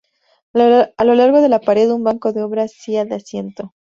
A 0.55 1.03
lo 1.03 1.13
largo 1.13 1.41
de 1.43 1.49
la 1.49 1.59
pared, 1.61 1.91
un 1.91 2.03
banco 2.03 2.33
de 2.33 2.41
obra 2.41 2.63
hacía 2.63 3.05
de 3.05 3.13
asiento. 3.13 3.75